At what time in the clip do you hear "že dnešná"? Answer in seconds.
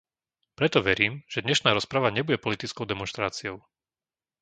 1.31-1.69